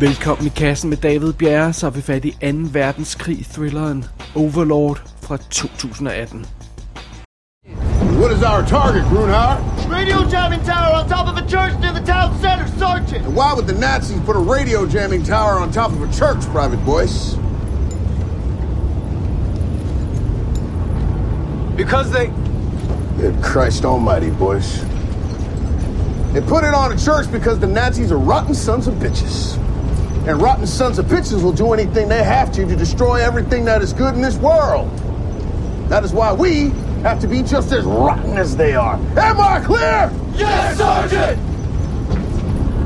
Velkommen 0.00 0.46
i 0.46 0.48
kassen 0.48 0.90
med 0.90 0.98
David 0.98 1.32
Bjerre, 1.32 1.72
så 1.72 1.86
er 1.86 1.90
vi 1.90 2.00
fat 2.02 2.24
i 2.24 2.30
2. 2.30 2.46
verdenskrig 2.72 3.46
thrilleren 3.46 4.04
Overlord 4.34 5.02
fra 5.22 5.36
2018. 5.36 6.46
What 8.20 8.32
is 8.32 8.42
our 8.42 8.62
target, 8.62 9.04
Grunhauer? 9.12 9.56
Radio 9.92 10.16
jamming 10.32 10.64
tower 10.64 11.02
on 11.02 11.08
top 11.08 11.28
of 11.28 11.36
a 11.36 11.46
church 11.48 11.72
near 11.80 11.92
the 11.92 12.06
town 12.12 12.32
center, 12.40 12.66
Sergeant! 12.78 13.26
And 13.26 13.36
why 13.36 13.52
would 13.52 13.66
the 13.66 13.78
Nazis 13.80 14.20
put 14.20 14.36
a 14.36 14.44
radio 14.56 14.86
jamming 14.86 15.22
tower 15.22 15.60
on 15.62 15.70
top 15.70 15.92
of 15.92 16.00
a 16.08 16.12
church, 16.20 16.40
Private 16.56 16.82
Boyce? 16.84 17.36
Because 21.76 22.10
they... 22.10 22.26
Good 23.20 23.42
Christ 23.42 23.84
almighty, 23.84 24.30
boys. 24.30 24.80
They 26.32 26.40
put 26.40 26.64
it 26.64 26.74
on 26.74 26.92
a 26.92 26.98
church 26.98 27.30
because 27.32 27.58
the 27.60 27.72
Nazis 27.80 28.10
are 28.12 28.22
rotten 28.32 28.54
sons 28.54 28.86
of 28.86 28.94
bitches. 28.94 29.60
And 30.26 30.40
rotten 30.40 30.66
sons 30.66 30.98
of 30.98 31.06
bitches 31.06 31.42
will 31.42 31.52
do 31.52 31.72
anything 31.72 32.08
they 32.08 32.22
have 32.22 32.52
to 32.52 32.66
to 32.66 32.76
destroy 32.76 33.16
everything 33.22 33.64
that 33.64 33.80
is 33.80 33.92
good 33.92 34.14
in 34.14 34.20
this 34.20 34.36
world. 34.36 34.90
That 35.88 36.04
is 36.04 36.12
why 36.12 36.32
we 36.32 36.70
have 37.02 37.20
to 37.20 37.26
be 37.26 37.42
just 37.42 37.72
as 37.72 37.84
rotten 37.84 38.36
as 38.36 38.56
they 38.56 38.74
are. 38.74 38.96
Am 39.16 39.40
I 39.40 39.60
clear? 39.60 40.12
Yes, 40.34 40.76
Sergeant! 40.76 41.40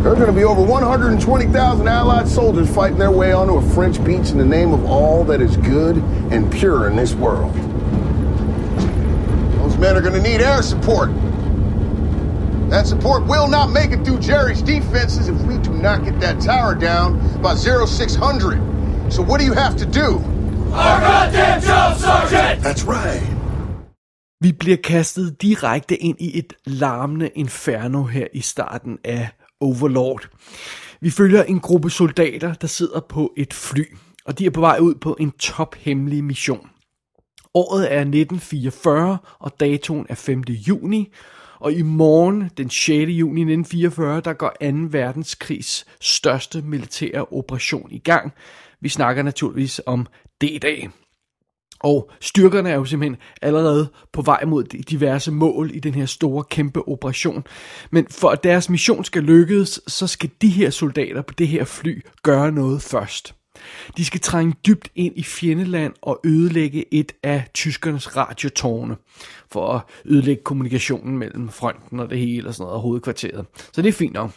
There 0.03 0.13
are 0.13 0.17
going 0.17 0.27
to 0.27 0.33
be 0.33 0.45
over 0.45 0.63
120,000 0.63 1.89
Allied 1.89 2.29
soldiers 2.29 2.73
fighting 2.73 2.99
their 2.99 3.11
way 3.11 3.33
onto 3.33 3.55
a 3.55 3.63
French 3.75 4.03
beach 4.05 4.31
in 4.31 4.39
the 4.39 4.45
name 4.45 4.73
of 4.73 4.85
all 4.85 5.25
that 5.25 5.41
is 5.41 5.57
good 5.57 5.97
and 6.31 6.53
pure 6.53 6.89
in 6.89 6.95
this 6.95 7.15
world. 7.15 7.55
Those 9.55 9.77
men 9.79 9.97
are 9.97 10.03
going 10.03 10.13
to 10.15 10.23
need 10.23 10.41
air 10.41 10.63
support. 10.63 11.11
That 12.75 12.89
support 12.89 13.23
will 13.33 13.49
not 13.59 13.69
make 13.71 13.91
it 13.97 14.01
through 14.05 14.21
Jerry's 14.31 14.63
defenses 14.75 15.29
if 15.29 15.39
we 15.49 15.57
do 15.69 15.73
not 15.87 15.99
get 16.07 16.17
that 16.21 16.37
tower 16.41 16.75
down 16.75 17.09
by 17.41 17.55
0600. 17.55 18.59
So 19.15 19.23
what 19.23 19.39
do 19.41 19.47
you 19.47 19.53
have 19.65 19.77
to 19.77 19.87
do? 20.03 20.09
Our 20.83 21.01
goddamn 21.09 21.61
job, 21.63 21.97
Sergeant! 21.97 22.63
That's 22.63 22.85
right. 22.85 23.23
Vi 24.41 24.53
bliver 24.53 24.77
kastet 24.85 25.43
direkte 25.43 25.97
ind 25.97 26.17
i 26.21 26.39
et 26.39 26.53
larmende 26.67 27.29
inferno 27.29 28.03
her 28.03 28.27
i 28.33 28.41
starten 28.41 28.99
af 29.05 29.29
Overlord. 29.61 30.29
Vi 31.01 31.11
følger 31.11 31.43
en 31.43 31.61
gruppe 31.61 31.91
soldater, 31.91 32.55
der 32.55 32.67
sidder 32.67 33.01
på 33.01 33.33
et 33.37 33.55
fly, 33.55 33.97
og 34.27 34.39
de 34.39 34.47
er 34.47 34.51
på 34.51 34.61
vej 34.61 34.79
ud 34.81 34.95
på 34.95 35.17
en 35.21 35.31
tophemmelig 35.31 36.25
mission. 36.25 36.69
Året 37.55 37.93
er 37.93 38.01
1944, 38.01 39.19
og 39.39 39.53
datoen 39.61 40.07
er 40.09 40.15
5. 40.15 40.41
juni, 40.41 41.13
og 41.65 41.73
i 41.73 41.83
morgen, 41.83 42.51
den 42.57 42.71
6. 42.71 42.89
juni 42.91 43.41
1944, 43.41 44.21
der 44.21 44.33
går 44.33 44.49
2. 44.49 44.67
verdenskrigs 44.91 45.87
største 46.01 46.63
militære 46.63 47.25
operation 47.25 47.89
i 47.91 47.99
gang. 47.99 48.33
Vi 48.81 48.89
snakker 48.89 49.23
naturligvis 49.23 49.81
om 49.87 50.07
D-dag. 50.41 50.91
Og 51.81 52.11
styrkerne 52.21 52.71
er 52.71 52.75
jo 52.75 52.85
simpelthen 52.85 53.17
allerede 53.43 53.89
på 54.13 54.23
vej 54.23 54.45
mod 54.45 54.65
de 54.65 54.79
diverse 54.79 55.33
mål 55.33 55.71
i 55.75 55.81
den 55.81 55.95
her 55.95 56.07
store, 56.07 56.45
kæmpe 56.45 56.89
operation. 56.89 57.45
Men 57.91 58.07
for 58.11 58.29
at 58.29 58.45
deres 58.45 58.71
mission 58.71 59.05
skal 59.05 59.23
lykkes, 59.23 59.81
så 59.87 60.07
skal 60.07 60.31
de 60.43 60.49
her 60.49 60.71
soldater 60.71 61.23
på 61.23 61.35
det 61.39 61.49
her 61.49 61.65
fly 61.65 62.05
gøre 62.23 62.53
noget 62.53 62.83
først. 62.83 63.35
De 63.97 64.05
skal 64.05 64.21
trænge 64.21 64.55
dybt 64.67 64.91
ind 64.95 65.19
i 65.19 65.23
fjendeland 65.23 65.93
og 66.03 66.21
ødelægge 66.25 66.95
et 66.95 67.13
af 67.23 67.45
tyskernes 67.55 68.17
radiotårne, 68.17 68.97
for 69.53 69.73
at 69.73 69.83
ødelægge 70.05 70.43
kommunikationen 70.43 71.19
mellem 71.19 71.49
fronten 71.49 72.01
og 72.01 72.11
det 72.11 72.19
hele 72.19 72.49
og 72.49 72.55
sådan 72.55 72.63
noget, 72.63 72.75
og 72.75 72.81
hovedkvarteret. 72.81 73.47
Så 73.73 73.83
det 73.83 73.89
er 73.89 73.93
fint 73.93 74.13
nok. 74.13 74.31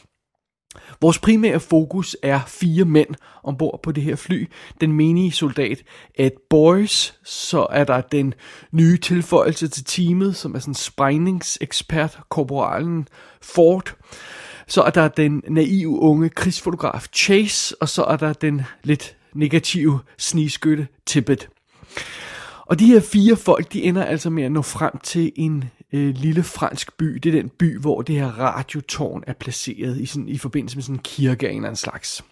Vores 1.02 1.20
primære 1.20 1.60
fokus 1.60 2.18
er 2.24 2.40
fire 2.48 2.86
mænd 2.86 3.10
ombord 3.44 3.80
på 3.84 3.92
det 3.92 4.04
her 4.04 4.16
fly. 4.16 4.50
Den 4.82 4.92
menige 4.92 5.32
soldat 5.32 5.84
Ed 6.16 6.32
Boys, 6.50 7.14
så 7.24 7.68
er 7.70 7.84
der 7.84 8.02
den 8.02 8.34
nye 8.72 8.98
tilføjelse 8.98 9.68
til 9.68 9.84
teamet, 9.84 10.36
som 10.36 10.56
er 10.56 10.60
sådan 10.60 10.72
en 10.72 10.76
sprængningsekspert, 10.76 12.20
korporalen 12.30 13.08
Ford. 13.42 13.96
Så 14.68 14.82
er 14.82 14.90
der 14.90 15.08
den 15.08 15.44
naive 15.50 16.00
unge 16.00 16.30
krigsfotograf 16.30 17.08
Chase, 17.16 17.76
og 17.82 17.90
så 17.90 18.04
er 18.04 18.18
der 18.18 18.34
den 18.34 18.62
lidt 18.84 19.17
negative 19.34 20.00
snigskytte 20.18 20.88
Tippet. 21.06 21.50
Og 22.66 22.80
de 22.80 22.86
her 22.86 23.00
fire 23.00 23.36
folk, 23.36 23.74
de 23.74 23.84
ender 23.84 24.04
altså 24.04 24.30
med 24.30 24.44
at 24.44 24.52
nå 24.52 24.62
frem 24.62 24.98
til 25.04 25.32
en 25.36 25.64
øh, 25.94 26.16
lille 26.16 26.44
fransk 26.44 26.98
by. 26.98 27.06
Det 27.06 27.36
er 27.36 27.42
den 27.42 27.50
by, 27.50 27.80
hvor 27.80 28.02
det 28.02 28.16
her 28.16 28.28
radiotårn 28.28 29.24
er 29.28 29.34
placeret 29.34 30.00
i, 30.02 30.06
sådan, 30.06 30.30
i 30.30 30.38
forbindelse 30.38 30.78
med 30.78 30.84
sådan 30.84 30.96
en 30.96 31.02
kirke 31.04 31.48
af 31.48 31.52
en 31.52 31.58
eller 31.58 31.68
anden 31.68 31.78
slags. 31.78 32.24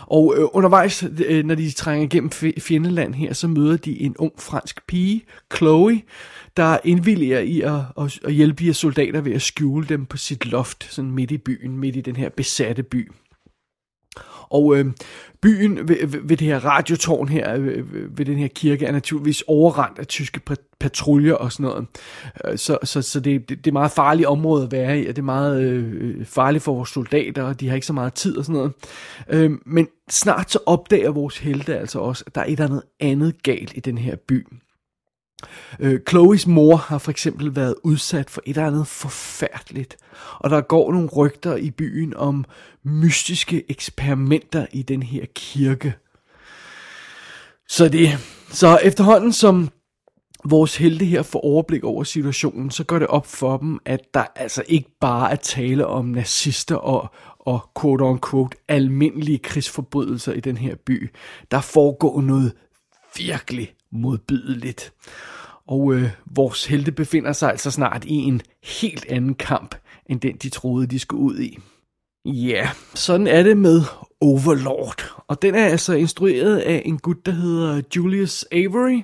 Og 0.00 0.34
øh, 0.38 0.44
undervejs, 0.52 1.04
øh, 1.26 1.44
når 1.44 1.54
de 1.54 1.70
trænger 1.70 2.04
igennem 2.04 2.30
fjendeland 2.58 3.14
her, 3.14 3.32
så 3.32 3.48
møder 3.48 3.76
de 3.76 4.00
en 4.00 4.16
ung 4.16 4.32
fransk 4.38 4.86
pige, 4.86 5.24
Chloe, 5.56 6.02
der 6.56 6.78
indvilliger 6.84 7.38
i 7.40 7.60
at, 7.60 7.80
at, 8.00 8.18
at 8.24 8.32
hjælpe 8.32 8.58
de 8.58 8.64
her 8.64 8.72
soldater 8.72 9.20
ved 9.20 9.32
at 9.32 9.42
skjule 9.42 9.86
dem 9.86 10.06
på 10.06 10.16
sit 10.16 10.46
loft, 10.46 10.88
sådan 10.90 11.10
midt 11.10 11.30
i 11.30 11.38
byen, 11.38 11.78
midt 11.78 11.96
i 11.96 12.00
den 12.00 12.16
her 12.16 12.28
besatte 12.28 12.82
by. 12.82 13.10
Og 14.50 14.76
øh, 14.76 14.86
byen 15.42 15.88
ved, 15.88 16.06
ved 16.06 16.36
det 16.36 16.46
her 16.46 16.64
radiotårn 16.64 17.28
her, 17.28 17.54
øh, 17.54 17.64
ved, 17.66 18.08
ved 18.16 18.24
den 18.24 18.38
her 18.38 18.48
kirke, 18.48 18.86
er 18.86 18.92
naturligvis 18.92 19.44
overrendt 19.46 19.98
af 19.98 20.06
tyske 20.06 20.40
patruljer 20.80 21.34
og 21.34 21.52
sådan 21.52 21.64
noget. 21.64 21.86
Øh, 22.44 22.58
så, 22.58 22.78
så, 22.84 23.02
så 23.02 23.20
det, 23.20 23.48
det, 23.48 23.64
det 23.64 23.70
er 23.70 23.72
meget 23.72 23.90
farligt 23.90 24.28
område 24.28 24.64
at 24.64 24.72
være 24.72 25.00
i, 25.00 25.06
og 25.06 25.16
det 25.16 25.22
er 25.22 25.26
meget 25.26 25.62
øh, 25.62 26.26
farligt 26.26 26.64
for 26.64 26.74
vores 26.74 26.90
soldater, 26.90 27.42
og 27.42 27.60
de 27.60 27.68
har 27.68 27.74
ikke 27.74 27.86
så 27.86 27.92
meget 27.92 28.14
tid 28.14 28.36
og 28.36 28.44
sådan 28.44 28.56
noget. 28.56 28.72
Øh, 29.28 29.50
men 29.66 29.88
snart 30.10 30.50
så 30.50 30.58
opdager 30.66 31.10
vores 31.10 31.38
helte 31.38 31.78
altså 31.78 31.98
også, 31.98 32.24
at 32.26 32.34
der 32.34 32.40
er 32.40 32.44
et 32.44 32.52
eller 32.52 32.64
andet 32.64 32.82
andet 33.00 33.42
galt 33.42 33.72
i 33.74 33.80
den 33.80 33.98
her 33.98 34.16
by. 34.28 34.46
Øh, 35.80 36.00
Chloes 36.08 36.46
mor 36.46 36.76
har 36.76 36.98
for 36.98 37.10
eksempel 37.10 37.56
været 37.56 37.74
udsat 37.82 38.30
for 38.30 38.42
et 38.46 38.56
eller 38.56 38.66
andet 38.66 38.86
forfærdeligt, 38.86 39.96
og 40.38 40.50
der 40.50 40.60
går 40.60 40.92
nogle 40.92 41.08
rygter 41.08 41.56
i 41.56 41.70
byen 41.70 42.16
om 42.16 42.44
mystiske 42.82 43.70
eksperimenter 43.70 44.66
i 44.72 44.82
den 44.82 45.02
her 45.02 45.24
kirke. 45.34 45.94
Så 47.68 47.88
det, 47.88 48.08
så 48.48 48.78
efterhånden 48.82 49.32
som 49.32 49.68
vores 50.44 50.76
helte 50.76 51.04
her 51.04 51.22
får 51.22 51.40
overblik 51.40 51.84
over 51.84 52.04
situationen, 52.04 52.70
så 52.70 52.84
går 52.84 52.98
det 52.98 53.08
op 53.08 53.26
for 53.26 53.56
dem, 53.56 53.78
at 53.84 54.00
der 54.14 54.24
altså 54.36 54.62
ikke 54.68 54.90
bare 55.00 55.32
er 55.32 55.36
tale 55.36 55.86
om 55.86 56.04
nazister 56.04 56.76
og, 56.76 57.10
og 57.38 57.70
quote-unquote 57.80 58.64
almindelige 58.68 59.38
krigsforbrydelser 59.38 60.32
i 60.32 60.40
den 60.40 60.56
her 60.56 60.74
by. 60.86 61.10
Der 61.50 61.60
foregår 61.60 62.20
noget 62.20 62.52
virkelig 63.18 63.74
modbydeligt. 63.92 64.92
Og 65.66 65.94
øh, 65.94 66.10
vores 66.26 66.66
helte 66.66 66.92
befinder 66.92 67.32
sig 67.32 67.50
altså 67.50 67.70
snart 67.70 68.04
i 68.04 68.14
en 68.14 68.42
helt 68.64 69.06
anden 69.08 69.34
kamp, 69.34 69.74
end 70.06 70.20
den 70.20 70.36
de 70.36 70.48
troede, 70.48 70.86
de 70.86 70.98
skulle 70.98 71.22
ud 71.22 71.38
i. 71.38 71.58
Ja, 72.24 72.70
sådan 72.94 73.26
er 73.26 73.42
det 73.42 73.56
med 73.56 73.82
Overlord. 74.20 75.22
Og 75.26 75.42
den 75.42 75.54
er 75.54 75.66
altså 75.66 75.92
instrueret 75.92 76.58
af 76.58 76.82
en 76.84 76.98
gut, 76.98 77.26
der 77.26 77.32
hedder 77.32 77.82
Julius 77.96 78.44
Avery, 78.52 79.02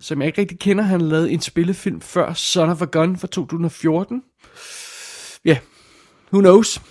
som 0.00 0.20
jeg 0.20 0.26
ikke 0.26 0.40
rigtig 0.40 0.58
kender. 0.58 0.84
Han 0.84 1.00
lavede 1.00 1.30
en 1.32 1.40
spillefilm 1.40 2.00
før, 2.00 2.32
Son 2.32 2.70
of 2.70 2.82
a 2.82 2.84
Gun 2.84 3.16
fra 3.16 3.26
2014. 3.26 4.22
Ja, 5.44 5.58
who 6.32 6.40
knows, 6.40 6.82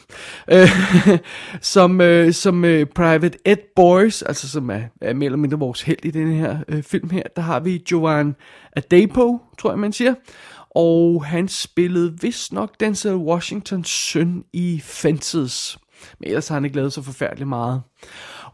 øh, 0.51 0.69
som, 1.61 2.01
øh, 2.01 2.33
som 2.33 2.65
øh, 2.65 2.85
Private 2.85 3.37
Ed 3.45 3.57
Boys, 3.75 4.21
altså 4.21 4.49
som 4.49 4.69
er, 4.69 4.81
er 5.01 5.13
mere 5.13 5.25
eller 5.25 5.37
mindre 5.37 5.59
vores 5.59 5.81
held 5.81 6.05
i 6.05 6.11
den 6.11 6.33
her 6.33 6.57
øh, 6.67 6.83
film 6.83 7.09
her, 7.09 7.23
der 7.35 7.41
har 7.41 7.59
vi 7.59 7.83
Joan 7.91 8.35
Adepo, 8.75 9.39
tror 9.57 9.71
jeg 9.71 9.79
man 9.79 9.93
siger, 9.93 10.13
og 10.69 11.25
han 11.25 11.47
spillede 11.47 12.17
vist 12.21 12.53
nok 12.53 12.79
Denzel 12.79 13.15
Washingtons 13.15 13.89
søn 13.89 14.43
i 14.53 14.81
Fences, 14.83 15.77
men 16.19 16.27
ellers 16.27 16.47
har 16.47 16.55
han 16.55 16.65
ikke 16.65 16.77
lavet 16.77 16.93
så 16.93 17.01
forfærdeligt 17.01 17.49
meget. 17.49 17.81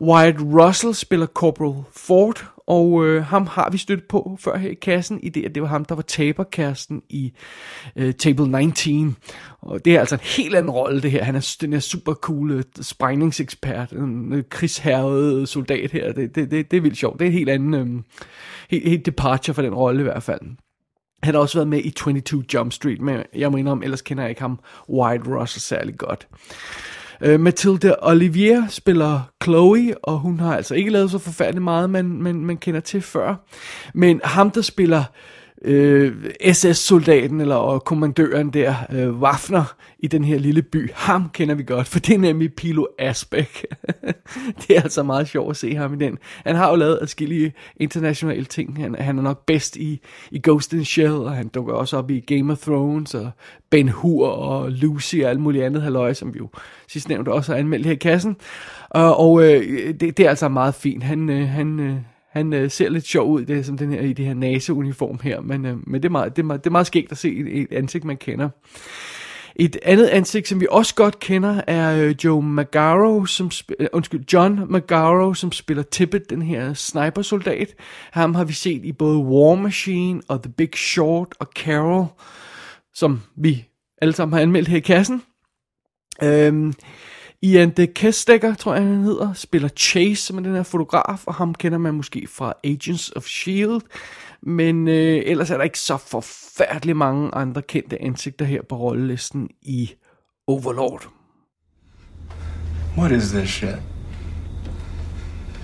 Wyatt 0.02 0.38
Russell 0.42 0.94
spiller 0.94 1.28
Corporal 1.28 1.84
Ford, 1.96 2.46
og 2.72 3.06
øh, 3.06 3.24
ham 3.24 3.48
har 3.48 3.70
vi 3.70 3.78
stødt 3.78 4.08
på 4.08 4.38
før 4.40 4.58
her 4.58 4.70
i 4.70 4.74
kassen, 4.74 5.20
i 5.24 5.30
det, 5.30 5.46
at 5.46 5.56
det 5.56 5.64
var 5.64 5.70
ham, 5.70 5.86
der 5.86 5.96
var 5.96 6.02
taberkæresten 6.02 7.02
i 7.10 7.34
øh, 7.96 8.14
Table 8.14 8.60
19. 8.60 9.18
Og 9.62 9.86
det 9.86 9.96
er 9.96 10.00
altså 10.00 10.16
en 10.16 10.22
helt 10.22 10.56
anden 10.56 10.72
rolle, 10.72 11.02
det 11.02 11.12
her. 11.12 11.24
Han 11.24 11.36
er 11.36 11.56
den 11.62 11.74
her 11.74 11.80
super 11.80 12.14
cool 12.14 12.64
sprængningsekspert, 12.82 13.92
en 13.92 14.34
øh, 14.34 14.44
øh, 14.86 15.48
soldat 15.48 15.92
her. 15.92 16.14
Det, 16.14 16.36
det, 16.36 16.52
det, 16.52 16.72
det 16.72 16.78
er 16.78 16.82
vildt 16.82 16.98
sjovt. 16.98 17.20
Det 17.20 17.26
er 17.26 17.30
en 17.30 17.38
helt 17.38 17.50
anden, 17.50 17.74
øh, 17.74 18.04
helt, 18.70 18.90
helt 18.90 19.06
departure 19.06 19.54
for 19.54 19.62
den 19.62 19.74
rolle 19.74 20.00
i 20.00 20.04
hvert 20.04 20.24
fald. 20.24 20.42
Han 21.24 21.34
har 21.34 21.42
også 21.42 21.58
været 21.58 21.68
med 21.68 21.80
i 21.84 21.90
22 21.90 22.44
Jump 22.54 22.72
Street, 22.72 23.02
men 23.02 23.24
jeg 23.36 23.52
må 23.52 23.58
indrømme, 23.58 23.84
ellers 23.84 24.02
kender 24.02 24.24
jeg 24.24 24.30
ikke 24.30 24.42
ham 24.42 24.60
White 24.90 25.24
Russell 25.28 25.62
særlig 25.62 25.98
godt. 25.98 26.28
Uh, 27.26 27.40
Mathilde 27.40 27.96
Olivier 28.02 28.68
spiller 28.70 29.22
Chloe, 29.44 29.96
og 30.04 30.20
hun 30.20 30.40
har 30.40 30.56
altså 30.56 30.76
ikke 30.76 30.92
lavet 30.92 31.12
så 31.12 31.18
forfærdeligt 31.18 31.64
meget, 31.64 31.90
man, 31.90 32.06
man, 32.06 32.36
man 32.36 32.58
kender 32.58 32.80
til 32.80 33.02
før. 33.02 33.36
Men 33.94 34.22
ham, 34.24 34.52
der 34.52 34.62
spiller 34.62 35.00
øh, 35.00 35.41
Øh, 35.66 36.14
SS-soldaten 36.52 37.42
eller 37.42 37.56
og 37.56 37.84
kommandøren 37.84 38.50
der, 38.50 38.76
øh, 38.92 39.20
Waffner, 39.22 39.76
i 40.00 40.08
den 40.08 40.24
her 40.24 40.40
lille 40.40 40.62
by. 40.62 40.92
Ham 40.94 41.30
kender 41.34 41.56
vi 41.56 41.64
godt, 41.64 41.88
for 41.88 42.00
det 42.00 42.16
er 42.16 42.20
nemlig 42.20 42.54
Pilo 42.54 42.86
Asbæk. 43.00 43.66
det 44.62 44.78
er 44.78 44.82
altså 44.82 45.04
meget 45.04 45.28
sjovt 45.28 45.50
at 45.50 45.58
se 45.58 45.76
ham 45.76 45.94
i 45.94 45.98
den. 45.98 46.18
Han 46.46 46.56
har 46.56 46.70
jo 46.70 46.76
lavet 46.76 47.00
adskillige 47.02 47.54
internationale 47.78 48.46
ting. 48.46 48.82
Han, 48.82 48.96
han 48.96 49.18
er 49.18 49.22
nok 49.22 49.46
bedst 49.46 49.76
i, 49.76 50.02
i 50.32 50.42
Ghost 50.44 50.74
in 50.74 50.86
Shell, 50.86 51.14
og 51.14 51.32
han 51.32 51.48
dukker 51.48 51.74
også 51.74 51.98
op 51.98 52.12
i 52.12 52.20
Game 52.20 52.52
of 52.52 52.60
Thrones, 52.60 53.14
og 53.14 53.32
Ben 53.70 53.90
Hur 53.90 54.28
og 54.28 54.72
Lucy 54.72 55.16
og 55.24 55.30
alt 55.30 55.40
muligt 55.40 55.64
andet 55.64 55.82
halløj, 55.82 56.14
som 56.14 56.34
vi 56.34 56.38
jo 56.38 56.50
sidst 56.88 57.10
nævnte 57.10 57.30
også 57.30 57.52
har 57.52 57.60
anmeldt 57.60 57.86
her 57.86 57.94
i 57.94 57.96
kassen. 57.96 58.36
Og, 58.90 59.20
og 59.20 59.44
øh, 59.44 59.94
det, 60.00 60.18
det 60.18 60.20
er 60.20 60.30
altså 60.30 60.50
meget 60.50 60.76
fint. 60.76 61.04
Han, 61.04 61.30
øh, 61.30 61.48
han, 61.48 61.80
øh, 61.80 61.96
han 62.32 62.54
øh, 62.54 62.72
ser 62.72 62.90
lidt 62.90 63.06
sjov 63.06 63.32
ud 63.32 63.46
det, 63.46 63.66
som 63.66 63.78
den 63.78 63.92
her, 63.92 64.02
i 64.02 64.14
det 64.14 64.26
her 64.26 64.34
NASA-uniform 64.34 65.20
her, 65.24 65.42
men, 65.42 65.66
øh, 65.66 65.78
men 65.88 66.04
det, 66.04 66.10
er 66.10 66.12
meget, 66.12 66.36
det, 66.36 66.42
er 66.42 66.46
meget, 66.46 66.64
det 66.64 66.70
er 66.70 66.72
meget 66.72 66.88
skægt 66.88 67.12
at 67.12 67.18
se 67.18 67.36
et, 67.36 67.62
et 67.62 67.68
ansigt, 67.72 68.04
man 68.04 68.18
kender. 68.18 68.50
Et 69.56 69.78
andet 69.84 70.08
ansigt, 70.08 70.48
som 70.48 70.62
vi 70.62 70.68
også 70.70 70.96
godt 70.96 71.20
kender, 71.20 71.62
er 71.68 72.06
øh, 72.06 72.16
Joe 72.24 72.44
Magaro, 72.44 73.26
som 73.26 73.48
sp- 73.54 73.76
øh, 73.80 73.88
undskyld, 73.94 74.24
John 74.34 74.60
Magaro, 74.70 75.34
som 75.34 75.52
spiller 75.52 75.84
Tippet, 75.84 76.30
den 76.30 76.42
her 76.42 76.74
snipersoldat. 76.74 77.76
Ham 78.12 78.36
har 78.36 78.44
vi 78.44 78.54
set 78.54 78.86
i 78.86 78.92
både 78.92 79.18
War 79.18 79.56
Machine 79.56 80.22
og 80.28 80.44
The 80.44 80.52
Big 80.52 80.76
Short 80.76 81.28
og 81.40 81.48
Carol, 81.56 82.06
som 82.94 83.22
vi 83.36 83.66
alle 84.02 84.14
sammen 84.14 84.34
har 84.34 84.42
anmeldt 84.42 84.68
her 84.68 84.78
i 84.78 84.80
kassen. 84.80 85.22
Øhm, 86.24 86.74
Ian 87.44 87.70
de 87.70 87.88
Kestekker, 87.88 88.56
tror 88.56 88.74
jeg 88.74 88.84
han 88.84 89.04
hedder, 89.04 89.34
spiller 89.34 89.70
Chase, 89.70 90.16
som 90.16 90.38
er 90.38 90.42
den 90.42 90.56
her 90.56 90.64
fotograf, 90.64 91.28
og 91.28 91.34
ham 91.34 91.56
kender 91.56 91.78
man 91.78 91.94
måske 91.94 92.28
fra 92.30 92.54
Agents 92.64 93.10
of 93.10 93.24
S.H.I.E.L.D., 93.24 93.82
men 94.44 94.88
øh, 94.88 95.22
ellers 95.26 95.52
er 95.52 95.58
der 95.58 95.64
ikke 95.64 95.80
så 95.80 95.98
forfærdeligt 95.98 96.98
mange 96.98 97.36
andre 97.36 97.62
kendte 97.62 98.02
ansigter 98.02 98.46
her 98.46 98.62
på 98.70 98.76
rollelisten 98.76 99.50
i 99.62 99.94
Overlord. 100.48 101.10
What 102.98 103.12
is 103.12 103.32
this 103.32 103.50
shit? 103.50 103.76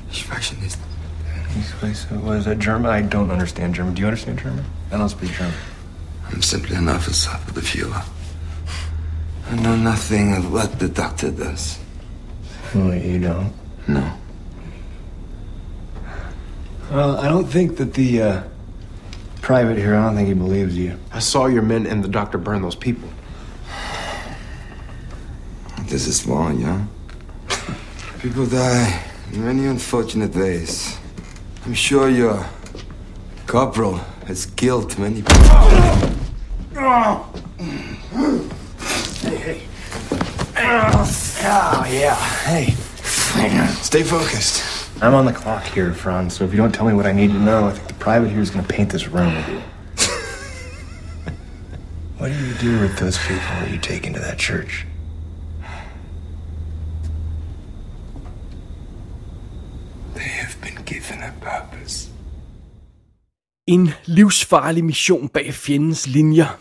Expressionist. 0.09 0.79
What 2.11 2.39
is 2.39 2.45
that 2.45 2.59
German? 2.59 3.03
I 3.03 3.15
don't 3.15 3.31
understand 3.31 3.75
German. 3.75 3.95
Do 3.95 4.01
you 4.01 4.07
understand 4.07 4.39
German? 4.39 4.65
I 4.91 4.95
don't 4.95 5.09
speak 5.09 5.31
German. 5.37 5.55
I'm 6.29 6.41
simply 6.41 6.75
an 6.75 6.87
officer 6.87 7.31
of 7.47 7.53
the 7.53 7.61
Fuhrer. 7.61 8.16
I 9.49 9.55
know 9.55 9.75
nothing 9.75 10.33
of 10.35 10.51
what 10.51 10.77
the 10.77 10.89
doctor 10.89 11.31
does. 11.31 11.79
Oh, 12.75 12.91
you 12.91 13.19
don't. 13.19 13.53
No. 13.87 14.13
Well, 16.91 17.17
I 17.17 17.29
don't 17.29 17.47
think 17.47 17.77
that 17.77 17.93
the 17.93 18.21
uh, 18.21 18.43
private 19.41 19.77
here. 19.77 19.95
I 19.95 20.05
don't 20.05 20.15
think 20.15 20.27
he 20.27 20.33
believes 20.33 20.77
you. 20.77 20.99
I 21.13 21.19
saw 21.19 21.45
your 21.45 21.61
men 21.61 21.85
and 21.85 22.03
the 22.03 22.09
doctor 22.09 22.37
burn 22.37 22.61
those 22.61 22.75
people. 22.75 23.07
This 25.83 26.07
is 26.07 26.27
war, 26.27 26.51
yeah? 26.51 26.85
People 28.19 28.45
die 28.45 29.01
in 29.31 29.45
many 29.45 29.65
unfortunate 29.67 30.35
ways. 30.35 30.97
I'm 31.65 31.73
sure 31.73 32.09
your 32.09 32.45
corporal 33.45 33.95
has 34.25 34.45
killed 34.45 34.99
many 34.99 35.21
people. 35.21 36.17
Oh, 41.49 41.87
yeah. 41.89 42.15
Hey, 42.43 42.71
stay 43.81 44.03
focused. 44.03 44.63
I'm 45.01 45.13
on 45.13 45.25
the 45.25 45.33
clock 45.33 45.63
here, 45.63 45.93
Franz, 45.93 46.35
so 46.35 46.43
if 46.43 46.51
you 46.51 46.57
don't 46.57 46.73
tell 46.73 46.87
me 46.87 46.93
what 46.93 47.05
I 47.05 47.11
need 47.11 47.31
to 47.31 47.39
know, 47.39 47.67
I 47.67 47.71
think 47.71 47.87
the 47.87 47.93
private 47.93 48.29
here 48.29 48.41
is 48.41 48.49
going 48.49 48.65
to 48.65 48.73
paint 48.73 48.91
this 48.91 49.07
room 49.07 49.35
with 49.35 49.47
you. 49.47 49.59
what 52.17 52.27
do 52.29 52.33
you 52.33 52.53
do 52.55 52.81
with 52.81 52.97
those 52.97 53.17
people 53.19 53.37
that 53.37 53.69
you 53.71 53.77
take 53.77 54.07
into 54.07 54.19
that 54.19 54.39
church? 54.39 54.87
They 60.15 60.23
have 60.23 60.59
been 60.61 60.83
given 60.83 61.21
a 61.21 61.31
purpose. 61.39 62.09
En 63.65 63.93
livsfarlig 64.05 64.83
mission 64.83 65.29
bag 65.31 65.53
fjendens 65.53 66.05
linjer, 66.05 66.57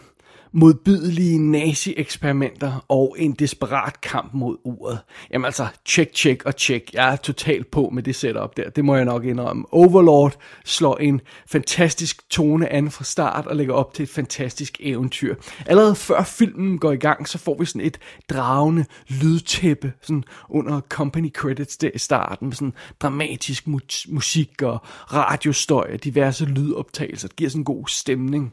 modbydelige 0.52 1.38
nazi-eksperimenter 1.38 2.84
og 2.88 3.16
en 3.18 3.32
desperat 3.32 4.00
kamp 4.00 4.34
mod 4.34 4.56
uret. 4.64 4.98
Jamen 5.30 5.44
altså, 5.44 5.66
check, 5.86 6.14
check 6.14 6.44
og 6.44 6.54
check. 6.58 6.94
Jeg 6.94 7.12
er 7.12 7.16
totalt 7.16 7.70
på 7.70 7.90
med 7.92 8.02
det 8.02 8.14
setup 8.16 8.56
der. 8.56 8.70
Det 8.70 8.84
må 8.84 8.96
jeg 8.96 9.04
nok 9.04 9.24
indrømme. 9.24 9.64
Overlord 9.72 10.36
slår 10.64 10.96
en 10.96 11.20
fantastisk 11.46 12.28
tone 12.30 12.72
an 12.72 12.90
fra 12.90 13.04
start 13.04 13.46
og 13.46 13.56
lægger 13.56 13.74
op 13.74 13.94
til 13.94 14.02
et 14.02 14.08
fantastisk 14.08 14.76
eventyr. 14.80 15.34
Allerede 15.66 15.94
før 15.94 16.22
filmen 16.22 16.78
går 16.78 16.92
i 16.92 16.96
gang, 16.96 17.28
så 17.28 17.38
får 17.38 17.56
vi 17.58 17.64
sådan 17.64 17.86
et 17.86 17.98
dragende 18.30 18.84
lydtæppe 19.08 19.92
sådan 20.02 20.24
under 20.48 20.80
company 20.80 21.32
credits 21.32 21.76
der 21.76 21.90
i 21.94 21.98
starten 21.98 22.46
med 22.46 22.56
sådan 22.56 22.72
dramatisk 23.00 23.66
mu- 23.66 24.14
musik 24.14 24.62
og 24.62 24.78
radiostøj 25.12 25.90
og 25.92 26.04
diverse 26.04 26.44
lydoptagelser. 26.44 27.28
Det 27.28 27.36
giver 27.36 27.50
sådan 27.50 27.60
en 27.60 27.64
god 27.64 27.84
stemning. 27.88 28.52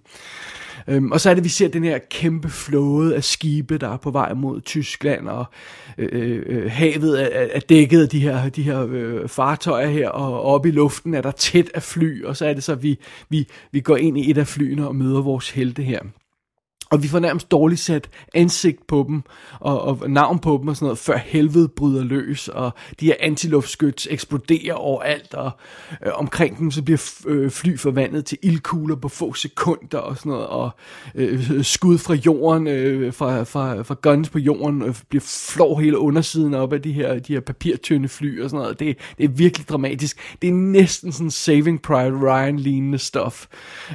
Øhm, 0.88 1.12
og 1.12 1.22
så 1.22 1.30
er 1.30 1.34
det, 1.34 1.44
vi 1.44 1.50
ser 1.50 1.68
den 1.68 1.84
her 1.84 2.00
kæmpe 2.10 2.50
flåde 2.50 3.16
af 3.16 3.24
skibe, 3.24 3.78
der 3.78 3.90
er 3.90 3.98
på 3.98 4.12
vej 4.12 4.34
mod 4.34 4.62
Tyskland, 4.62 5.28
og 5.28 5.46
øh, 5.98 6.10
øh, 6.12 6.44
øh 6.46 6.72
havet 6.72 7.22
er, 7.22 7.48
er 7.52 7.60
dækket 7.60 8.02
af 8.02 8.10
de 8.10 8.20
her, 8.20 8.50
de 8.50 8.64
her 8.64 8.88
øh, 8.90 9.30
fartøjer 9.30 9.90
her, 9.90 10.10
og 10.10 10.42
oppe 10.42 10.70
i 10.70 10.72
luften 10.72 11.14
er 11.14 11.22
der 11.22 11.32
tæt 11.32 11.72
af 11.74 11.84
fly, 11.84 12.24
og 12.24 12.38
så 12.38 12.46
er 12.46 12.54
det 12.54 12.64
så, 12.64 12.72
at 12.72 12.84
vi, 12.84 13.00
vi, 13.30 13.48
vi 13.72 13.80
går 13.80 13.98
ind 13.98 14.18
i 14.18 14.32
et 14.32 14.38
af 14.38 14.48
flyene 14.48 14.88
og 14.88 14.96
møder 14.96 15.22
vores 15.22 15.50
helte 15.50 15.84
her. 15.84 16.00
Og 16.94 17.04
vi 17.04 17.08
får 17.08 17.20
nærmest 17.20 17.52
dårligt 17.52 17.82
sat 17.82 18.10
ansigt 18.34 18.88
på 18.88 19.06
dem, 19.08 19.24
og, 19.60 19.82
og 19.82 20.10
navn 20.10 20.40
på 20.40 20.58
dem 20.62 20.68
og 20.68 20.76
sådan 20.76 20.86
noget, 20.86 20.98
før 20.98 21.18
helvede 21.18 21.68
bryder 21.68 22.04
løs, 22.04 22.48
og 22.48 22.72
de 23.00 23.06
her 23.06 23.16
antiluftskyts 23.20 24.08
eksploderer 24.12 24.74
overalt, 24.74 25.34
og 25.34 25.52
øh, 26.06 26.12
omkring 26.16 26.58
dem 26.58 26.72
så 26.72 26.84
bliver 26.84 27.12
øh, 27.28 27.52
fly 27.52 27.78
forvandlet 27.78 28.26
til 28.26 28.38
ildkugler 28.42 28.96
på 28.96 29.10
få 29.10 29.34
sekunder 29.34 29.98
og 29.98 30.18
sådan 30.18 30.32
noget, 30.32 30.48
og 30.48 30.70
øh, 31.16 31.64
skud 31.64 31.98
fra 31.98 32.14
jorden, 32.14 32.68
øh, 32.68 33.14
fra, 33.14 33.44
fra, 33.44 33.82
fra 33.82 33.96
guns 34.02 34.30
på 34.30 34.40
jorden, 34.40 34.82
øh, 34.82 34.96
bliver 35.10 35.24
flår 35.54 35.80
hele 35.80 35.98
undersiden 35.98 36.54
op 36.54 36.74
af 36.74 36.82
de 36.82 36.94
her, 36.94 37.20
de 37.20 37.34
her 37.34 37.40
papirtynde 37.40 38.10
fly 38.10 38.42
og 38.42 38.50
sådan 38.50 38.62
noget. 38.62 38.80
Det, 38.80 38.98
det 39.18 39.24
er 39.24 39.30
virkelig 39.30 39.68
dramatisk. 39.68 40.18
Det 40.42 40.48
er 40.48 40.54
næsten 40.54 41.12
sådan 41.12 41.32
Saving 41.32 41.82
Private 41.82 42.16
Ryan 42.16 42.60
lignende 42.60 42.98
stof. 42.98 43.48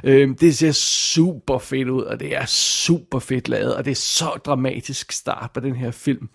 Øh, 0.04 0.28
det 0.40 0.56
ser 0.56 0.72
super 0.72 1.58
fedt 1.58 1.88
ud, 1.88 2.02
og 2.02 2.20
det 2.20 2.36
er 2.36 2.46
super 2.46 2.87
super 2.88 3.18
fedt 3.18 3.48
lavet, 3.48 3.74
og 3.74 3.84
det 3.84 3.90
er 3.90 3.94
så 3.94 4.40
dramatisk 4.44 5.12
start 5.12 5.50
på 5.54 5.60
den 5.60 5.76
her 5.76 5.90
film. 5.90 6.28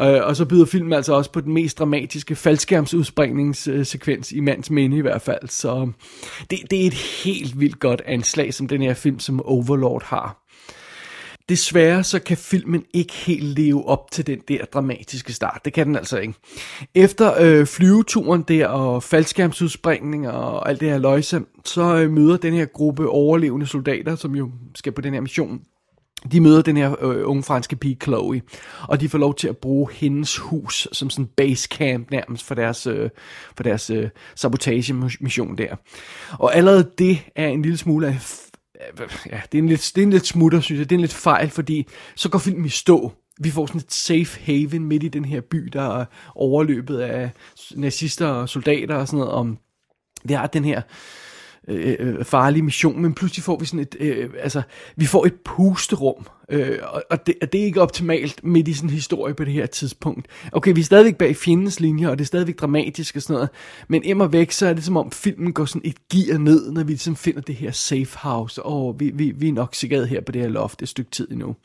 Øh, 0.00 0.20
og 0.22 0.36
så 0.36 0.44
byder 0.44 0.64
filmen 0.64 0.92
altså 0.92 1.14
også 1.14 1.32
på 1.32 1.40
den 1.40 1.54
mest 1.54 1.78
dramatiske 1.78 2.36
faldskærmsudspringningssekvens 2.36 4.32
i 4.32 4.40
mands 4.40 4.70
minde 4.70 4.96
i 4.96 5.00
hvert 5.00 5.22
fald. 5.22 5.48
Så 5.48 5.92
det, 6.50 6.58
det 6.70 6.82
er 6.82 6.86
et 6.86 6.94
helt 7.24 7.60
vildt 7.60 7.80
godt 7.80 8.02
anslag, 8.06 8.54
som 8.54 8.68
den 8.68 8.82
her 8.82 8.94
film 8.94 9.18
som 9.18 9.42
Overlord 9.42 10.04
har. 10.04 10.42
Desværre 11.48 12.04
så 12.04 12.18
kan 12.18 12.36
filmen 12.36 12.84
ikke 12.94 13.12
helt 13.12 13.44
leve 13.44 13.88
op 13.88 14.10
til 14.10 14.26
den 14.26 14.40
der 14.48 14.64
dramatiske 14.64 15.32
start. 15.32 15.60
Det 15.64 15.72
kan 15.72 15.86
den 15.86 15.96
altså 15.96 16.18
ikke. 16.18 16.34
Efter 16.94 17.34
øh, 17.40 17.66
flyveturen 17.66 18.42
der 18.42 18.66
og 18.66 19.02
faldskærmsudspringning 19.02 20.28
og 20.28 20.68
alt 20.68 20.80
det 20.80 20.90
her 20.90 20.98
løjse, 20.98 21.40
så 21.64 21.96
øh, 21.96 22.10
møder 22.10 22.36
den 22.36 22.54
her 22.54 22.64
gruppe 22.64 23.08
overlevende 23.08 23.66
soldater, 23.66 24.16
som 24.16 24.36
jo 24.36 24.50
skal 24.74 24.92
på 24.92 25.00
den 25.00 25.14
her 25.14 25.20
mission, 25.20 25.60
de 26.32 26.40
møder 26.40 26.62
den 26.62 26.76
her 26.76 27.04
øh, 27.04 27.28
unge 27.28 27.42
franske 27.42 27.76
pige 27.76 27.96
Chloe, 28.02 28.42
og 28.88 29.00
de 29.00 29.08
får 29.08 29.18
lov 29.18 29.34
til 29.34 29.48
at 29.48 29.56
bruge 29.56 29.92
hendes 29.92 30.38
hus 30.38 30.88
som 30.92 31.10
sådan 31.10 31.26
base 31.36 31.68
camp 31.68 32.10
nærmest 32.10 32.44
for 32.44 32.54
deres, 32.54 32.86
øh, 32.86 33.10
for 33.56 33.62
deres 33.62 33.90
øh, 33.90 34.08
sabotage-mission 34.34 35.58
der. 35.58 35.76
Og 36.38 36.56
allerede 36.56 36.90
det 36.98 37.18
er 37.36 37.48
en 37.48 37.62
lille 37.62 37.78
smule 37.78 38.06
af 38.06 38.18
ja, 39.30 39.40
det 39.52 39.58
er 39.58 39.62
en 39.62 39.68
lidt, 39.68 39.92
det 39.94 40.02
er 40.02 40.06
en 40.06 40.12
lidt 40.12 40.26
smutter, 40.26 40.60
synes 40.60 40.78
jeg. 40.78 40.90
Det 40.90 40.94
er 40.94 40.98
en 40.98 41.00
lidt 41.00 41.14
fejl, 41.14 41.50
fordi 41.50 41.86
så 42.16 42.28
går 42.28 42.38
filmen 42.38 42.64
i 42.64 42.68
stå. 42.68 43.12
Vi 43.40 43.50
får 43.50 43.66
sådan 43.66 43.80
et 43.80 43.92
safe 43.92 44.40
haven 44.40 44.84
midt 44.84 45.02
i 45.02 45.08
den 45.08 45.24
her 45.24 45.40
by, 45.40 45.68
der 45.72 46.00
er 46.00 46.04
overløbet 46.34 46.98
af 46.98 47.30
nazister 47.74 48.26
og 48.26 48.48
soldater 48.48 48.94
og 48.94 49.06
sådan 49.06 49.18
noget. 49.18 49.32
Om 49.32 49.58
det 50.28 50.36
har 50.36 50.46
den 50.46 50.64
her 50.64 50.82
Øh, 51.68 51.96
øh, 51.98 52.24
farlig 52.24 52.64
mission, 52.64 53.02
men 53.02 53.14
pludselig 53.14 53.44
får 53.44 53.58
vi 53.58 53.66
sådan 53.66 53.80
et, 53.80 53.96
øh, 54.00 54.30
altså, 54.38 54.62
vi 54.96 55.06
får 55.06 55.26
et 55.26 55.34
pusterum, 55.44 56.26
øh, 56.48 56.78
og, 56.82 57.02
og, 57.10 57.26
det, 57.26 57.34
og 57.42 57.52
det 57.52 57.60
er 57.60 57.64
ikke 57.64 57.82
optimalt 57.82 58.44
midt 58.44 58.68
i 58.68 58.72
sådan 58.72 58.90
en 58.90 58.94
historie 58.94 59.34
på 59.34 59.44
det 59.44 59.52
her 59.52 59.66
tidspunkt. 59.66 60.26
Okay, 60.52 60.74
vi 60.74 60.80
er 60.80 60.84
stadigvæk 60.84 61.16
bag 61.16 61.36
fjendens 61.36 61.80
linjer, 61.80 62.08
og 62.08 62.18
det 62.18 62.24
er 62.24 62.26
stadigvæk 62.26 62.60
dramatisk 62.60 63.16
og 63.16 63.22
sådan 63.22 63.34
noget, 63.34 63.48
men 63.88 64.04
immer 64.04 64.26
væk, 64.26 64.50
så 64.50 64.66
er 64.66 64.72
det 64.72 64.84
som 64.84 64.96
om 64.96 65.10
filmen 65.10 65.52
går 65.52 65.64
sådan 65.64 65.82
et 65.84 66.08
gear 66.12 66.38
ned, 66.38 66.72
når 66.72 66.84
vi 66.84 66.92
ligesom 66.92 67.16
finder 67.16 67.40
det 67.40 67.54
her 67.54 67.70
safe 67.70 68.18
house, 68.18 68.62
og 68.62 69.00
vi, 69.00 69.10
vi, 69.14 69.32
vi 69.36 69.48
er 69.48 69.52
nok 69.52 69.74
sikret 69.74 70.08
her 70.08 70.20
på 70.20 70.32
det 70.32 70.42
her 70.42 70.48
loft 70.48 70.82
et 70.82 70.88
stykke 70.88 71.10
tid 71.10 71.30
endnu. 71.30 71.56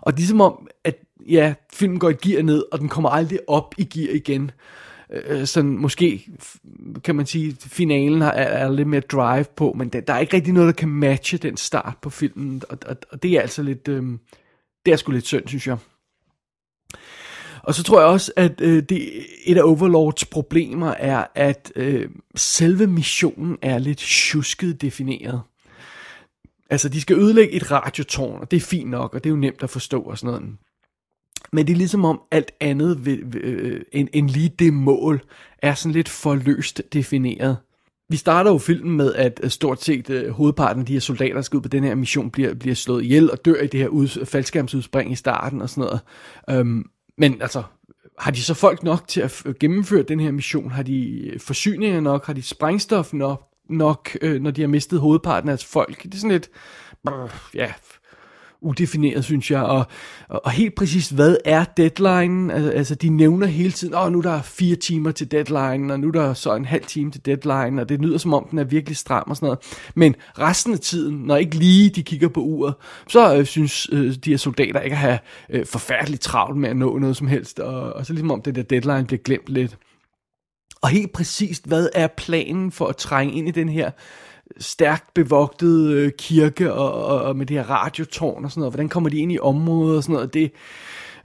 Og 0.00 0.16
det 0.16 0.22
er 0.22 0.26
som 0.26 0.40
om, 0.40 0.68
at 0.84 0.98
ja, 1.28 1.54
filmen 1.72 1.98
går 1.98 2.10
et 2.10 2.20
gear 2.20 2.42
ned, 2.42 2.64
og 2.72 2.78
den 2.80 2.88
kommer 2.88 3.08
aldrig 3.08 3.38
op 3.46 3.74
i 3.78 3.84
gear 3.84 4.14
igen. 4.14 4.50
Øh, 5.12 5.40
øh, 5.40 5.46
sådan 5.46 5.78
måske, 5.78 6.30
kan 7.04 7.14
man 7.16 7.26
sige, 7.26 7.56
finalen 7.60 8.22
er, 8.22 8.30
er 8.30 8.72
lidt 8.72 8.88
mere 8.88 9.00
drive 9.00 9.44
på, 9.56 9.72
men 9.76 9.88
der, 9.88 10.00
der 10.00 10.12
er 10.12 10.18
ikke 10.18 10.36
rigtig 10.36 10.52
noget, 10.52 10.66
der 10.66 10.72
kan 10.80 10.88
matche 10.88 11.38
den 11.38 11.56
start 11.56 11.94
på 12.02 12.10
filmen, 12.10 12.62
og, 12.68 12.78
og, 12.86 12.96
og 13.10 13.22
det 13.22 13.32
er 13.32 13.40
altså 13.40 13.62
lidt, 13.62 13.88
øh, 13.88 14.02
det 14.86 14.92
er 14.92 14.96
sgu 14.96 15.12
lidt 15.12 15.26
synd, 15.26 15.48
synes 15.48 15.66
jeg. 15.66 15.76
Og 17.62 17.74
så 17.74 17.82
tror 17.82 18.00
jeg 18.00 18.08
også, 18.08 18.32
at 18.36 18.60
øh, 18.60 18.82
det, 18.82 19.26
et 19.46 19.56
af 19.56 19.62
Overlords 19.62 20.24
problemer 20.24 20.90
er, 20.90 21.24
at 21.34 21.72
øh, 21.76 22.10
selve 22.36 22.86
missionen 22.86 23.58
er 23.62 23.78
lidt 23.78 23.98
tjusket 23.98 24.82
defineret. 24.82 25.40
Altså, 26.70 26.88
de 26.88 27.00
skal 27.00 27.18
ødelægge 27.18 27.52
et 27.52 27.70
radiotårn, 27.70 28.40
og 28.40 28.50
det 28.50 28.56
er 28.56 28.60
fint 28.60 28.90
nok, 28.90 29.14
og 29.14 29.24
det 29.24 29.30
er 29.30 29.34
jo 29.34 29.40
nemt 29.40 29.62
at 29.62 29.70
forstå 29.70 30.02
og 30.02 30.18
sådan 30.18 30.40
noget. 30.40 30.56
Men 31.52 31.66
det 31.66 31.72
er 31.72 31.76
ligesom 31.76 32.04
om 32.04 32.20
alt 32.30 32.52
andet 32.60 33.06
ved, 33.06 33.18
ved, 33.24 33.40
øh, 33.40 33.80
end, 33.92 34.08
end 34.12 34.30
lige 34.30 34.48
det 34.58 34.72
mål 34.72 35.20
er 35.58 35.74
sådan 35.74 35.92
lidt 35.92 36.08
for 36.08 36.34
løst 36.34 36.82
defineret. 36.92 37.56
Vi 38.10 38.16
starter 38.16 38.50
jo 38.50 38.58
filmen 38.58 38.96
med, 38.96 39.14
at 39.14 39.40
øh, 39.42 39.50
stort 39.50 39.82
set 39.82 40.10
øh, 40.10 40.30
hovedparten 40.30 40.80
af 40.80 40.86
de 40.86 40.92
her 40.92 41.00
soldater, 41.00 41.34
der 41.34 41.42
skal 41.42 41.56
ud 41.56 41.62
på 41.62 41.68
den 41.68 41.84
her 41.84 41.94
mission, 41.94 42.30
bliver, 42.30 42.54
bliver 42.54 42.74
slået 42.74 43.02
ihjel 43.02 43.30
og 43.30 43.44
dør 43.44 43.60
i 43.62 43.66
det 43.66 43.80
her 43.80 43.88
ud, 43.88 44.24
faldskærmsudspring 44.24 45.12
i 45.12 45.14
starten 45.14 45.62
og 45.62 45.70
sådan 45.70 45.82
noget. 45.82 46.00
Øhm, 46.50 46.90
men 47.18 47.42
altså, 47.42 47.62
har 48.18 48.30
de 48.30 48.42
så 48.42 48.54
folk 48.54 48.82
nok 48.82 49.08
til 49.08 49.20
at 49.20 49.44
gennemføre 49.60 50.02
den 50.02 50.20
her 50.20 50.30
mission? 50.30 50.70
Har 50.70 50.82
de 50.82 51.28
øh, 51.28 51.40
forsyninger 51.40 52.00
nok? 52.00 52.26
Har 52.26 52.32
de 52.32 52.42
sprængstof 52.42 53.12
nok, 53.12 53.42
nok 53.70 54.16
øh, 54.22 54.42
når 54.42 54.50
de 54.50 54.60
har 54.60 54.68
mistet 54.68 55.00
hovedparten 55.00 55.48
af 55.48 55.52
deres 55.52 55.64
folk? 55.64 56.02
Det 56.02 56.14
er 56.14 56.18
sådan 56.18 56.30
lidt, 56.30 56.50
brr, 57.04 57.50
ja, 57.54 57.72
udefineret, 58.60 59.24
synes 59.24 59.50
jeg. 59.50 59.62
Og, 59.62 59.86
og, 60.28 60.44
og 60.44 60.50
helt 60.50 60.74
præcis, 60.74 61.08
hvad 61.08 61.36
er 61.44 61.64
deadline? 61.64 62.54
Altså, 62.54 62.70
altså 62.70 62.94
de 62.94 63.08
nævner 63.08 63.46
hele 63.46 63.72
tiden, 63.72 63.94
åh, 63.94 64.12
nu 64.12 64.18
er 64.18 64.22
der 64.22 64.42
fire 64.42 64.76
timer 64.76 65.10
til 65.10 65.30
deadline, 65.30 65.92
og 65.92 66.00
nu 66.00 66.08
er 66.08 66.12
der 66.12 66.34
så 66.34 66.54
en 66.54 66.64
halv 66.64 66.84
time 66.84 67.10
til 67.10 67.26
deadline, 67.26 67.82
og 67.82 67.88
det 67.88 68.00
lyder 68.00 68.18
som 68.18 68.34
om, 68.34 68.46
den 68.50 68.58
er 68.58 68.64
virkelig 68.64 68.96
stram 68.96 69.24
og 69.26 69.36
sådan 69.36 69.46
noget. 69.46 69.58
Men 69.94 70.14
resten 70.38 70.72
af 70.72 70.78
tiden, 70.78 71.16
når 71.16 71.36
ikke 71.36 71.56
lige 71.56 71.90
de 71.90 72.02
kigger 72.02 72.28
på 72.28 72.40
uret, 72.40 72.74
så 73.08 73.36
øh, 73.36 73.46
synes 73.46 73.88
øh, 73.92 74.14
de 74.14 74.30
her 74.30 74.36
soldater 74.36 74.80
ikke 74.80 74.94
at 74.94 75.00
have 75.00 75.18
øh, 75.50 75.66
forfærdeligt 75.66 76.22
travlt 76.22 76.56
med 76.56 76.68
at 76.68 76.76
nå 76.76 76.98
noget 76.98 77.16
som 77.16 77.26
helst, 77.26 77.60
og, 77.60 77.92
og 77.92 78.06
så 78.06 78.12
ligesom 78.12 78.30
om 78.30 78.42
det 78.42 78.54
der 78.54 78.62
deadline 78.62 79.04
bliver 79.04 79.22
glemt 79.22 79.48
lidt. 79.48 79.78
Og 80.82 80.88
helt 80.88 81.12
præcist, 81.12 81.66
hvad 81.66 81.88
er 81.94 82.06
planen 82.06 82.72
for 82.72 82.86
at 82.86 82.96
trænge 82.96 83.34
ind 83.34 83.48
i 83.48 83.50
den 83.50 83.68
her 83.68 83.90
stærkt 84.58 85.14
bevogtede 85.14 85.92
øh, 85.92 86.12
kirke 86.18 86.72
og, 86.72 87.04
og, 87.04 87.22
og 87.22 87.36
med 87.36 87.46
det 87.46 87.56
her 87.56 87.70
radiotårn 87.70 88.44
og 88.44 88.50
sådan 88.50 88.60
noget. 88.60 88.72
Hvordan 88.72 88.88
kommer 88.88 89.10
de 89.10 89.18
ind 89.18 89.32
i 89.32 89.38
området 89.38 89.96
og 89.96 90.02
sådan 90.02 90.14
noget. 90.14 90.34
Det, 90.34 90.52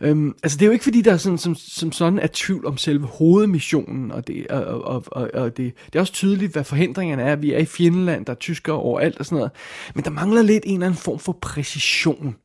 øhm, 0.02 0.36
altså 0.44 0.58
det 0.58 0.66
er 0.66 0.68
jo 0.68 0.72
ikke 0.72 0.84
fordi, 0.84 1.02
der 1.02 1.14
er 1.14 1.18
sådan, 1.18 1.38
som, 1.38 1.56
som 1.56 1.92
sådan 1.92 2.20
er 2.20 2.28
tvivl 2.34 2.66
om 2.66 2.78
selve 2.78 3.06
hovedmissionen, 3.06 4.12
og, 4.12 4.28
det, 4.28 4.48
og, 4.48 4.84
og, 4.84 5.04
og, 5.08 5.30
og 5.34 5.58
det, 5.58 5.74
det 5.86 5.96
er 5.96 6.00
også 6.00 6.14
tydeligt, 6.14 6.54
hvad 6.54 6.64
forhindringerne 6.64 7.24
er. 7.24 7.36
Vi 7.36 7.54
er 7.54 7.58
i 7.58 7.66
Finland, 7.66 8.26
der 8.26 8.32
er 8.32 8.38
tyskere 8.38 8.76
overalt 8.76 9.20
og 9.20 9.26
sådan 9.26 9.36
noget. 9.36 9.52
Men 9.96 10.04
der 10.04 10.12
mangler 10.12 10.42
lidt 10.42 10.64
en 10.66 10.74
eller 10.74 10.86
anden 10.86 11.00
form 11.00 11.20
for 11.20 11.38
præcision. 11.42 12.36